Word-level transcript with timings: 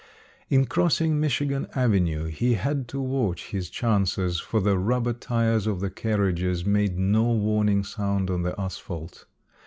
In 0.49 0.65
crossing 0.65 1.19
Michigan 1.19 1.67
avenue 1.75 2.23
he 2.25 2.55
had 2.55 2.87
to 2.87 2.99
watch 2.99 3.49
his 3.49 3.69
chances, 3.69 4.39
for 4.39 4.59
the 4.59 4.75
rubber 4.75 5.13
tires 5.13 5.67
of 5.67 5.79
the 5.79 5.91
carriages 5.91 6.65
made 6.65 6.97
no 6.97 7.25
warning 7.33 7.83
sound 7.83 8.31
on 8.31 8.41
the 8.41 8.59
asphalt. 8.59 9.25